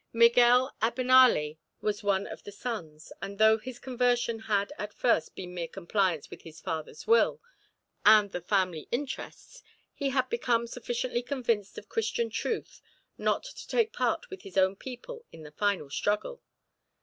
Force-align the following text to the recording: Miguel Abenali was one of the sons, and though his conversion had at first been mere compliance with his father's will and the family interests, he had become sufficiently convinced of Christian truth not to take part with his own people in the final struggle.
Miguel 0.13 0.75
Abenali 0.81 1.59
was 1.79 2.01
one 2.01 2.25
of 2.25 2.41
the 2.41 2.51
sons, 2.51 3.13
and 3.21 3.37
though 3.37 3.59
his 3.59 3.77
conversion 3.77 4.39
had 4.39 4.73
at 4.79 4.95
first 4.95 5.35
been 5.35 5.53
mere 5.53 5.67
compliance 5.67 6.31
with 6.31 6.41
his 6.41 6.59
father's 6.59 7.05
will 7.05 7.39
and 8.03 8.31
the 8.31 8.41
family 8.41 8.87
interests, 8.89 9.61
he 9.93 10.09
had 10.09 10.27
become 10.27 10.65
sufficiently 10.65 11.21
convinced 11.21 11.77
of 11.77 11.87
Christian 11.87 12.31
truth 12.31 12.81
not 13.19 13.43
to 13.43 13.67
take 13.67 13.93
part 13.93 14.27
with 14.31 14.41
his 14.41 14.57
own 14.57 14.75
people 14.75 15.23
in 15.31 15.43
the 15.43 15.51
final 15.51 15.91
struggle. 15.91 16.41